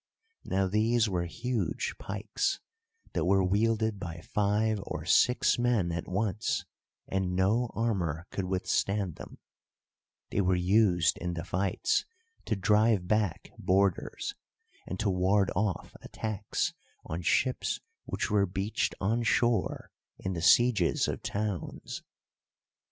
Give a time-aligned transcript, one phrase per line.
[0.43, 2.59] Now these were huge pikes,
[3.13, 6.65] that were wielded by five or six men at once,
[7.07, 9.37] and no armour could withstand them;
[10.31, 12.03] they were used in the fights
[12.45, 14.33] to drive back boarders,
[14.87, 16.73] and to ward off attacks
[17.05, 22.01] on ships which were beached on shore in the sieges of towns.